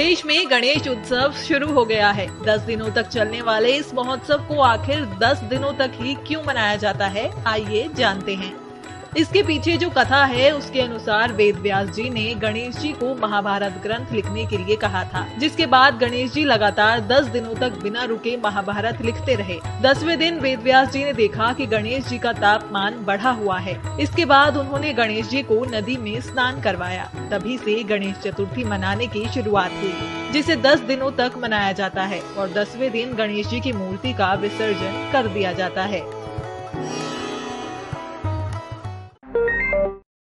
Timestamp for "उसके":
10.52-10.80